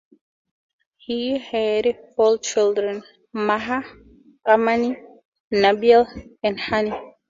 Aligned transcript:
He 0.97 1.37
had 1.37 2.13
four 2.15 2.39
children: 2.39 3.03
Maha, 3.33 3.83
Amani, 4.47 4.97
Nabeel, 5.53 6.07
and 6.41 6.57
Hani. 6.57 7.13